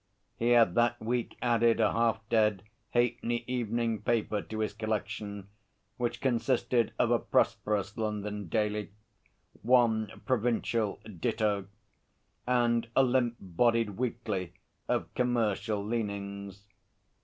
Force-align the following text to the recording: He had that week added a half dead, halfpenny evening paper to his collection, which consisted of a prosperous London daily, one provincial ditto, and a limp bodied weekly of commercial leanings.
He 0.35 0.49
had 0.49 0.73
that 0.73 0.99
week 0.99 1.37
added 1.43 1.79
a 1.79 1.91
half 1.91 2.27
dead, 2.27 2.63
halfpenny 2.89 3.43
evening 3.45 4.01
paper 4.01 4.41
to 4.41 4.57
his 4.57 4.73
collection, 4.73 5.47
which 5.97 6.19
consisted 6.21 6.91
of 6.97 7.11
a 7.11 7.19
prosperous 7.19 7.95
London 7.95 8.47
daily, 8.49 8.89
one 9.61 10.23
provincial 10.25 10.99
ditto, 11.05 11.67
and 12.47 12.87
a 12.95 13.03
limp 13.03 13.35
bodied 13.39 13.91
weekly 13.91 14.53
of 14.87 15.13
commercial 15.13 15.85
leanings. 15.85 16.65